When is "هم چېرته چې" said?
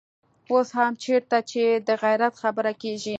0.77-1.63